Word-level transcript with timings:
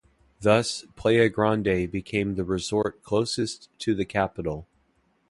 Thus, 0.39 0.83
Playa 0.95 1.29
Grande 1.29 1.85
became 1.91 2.33
the 2.33 2.43
resort 2.43 3.03
closest 3.03 3.69
to 3.81 3.93
the 3.93 4.03
capital. 4.03 4.65